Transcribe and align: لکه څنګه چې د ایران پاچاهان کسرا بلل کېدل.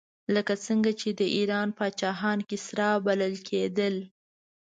لکه 0.35 0.53
څنګه 0.65 0.91
چې 0.99 1.09
د 1.19 1.21
ایران 1.37 1.67
پاچاهان 1.77 2.39
کسرا 2.49 2.89
بلل 3.05 3.33
کېدل. 3.49 3.95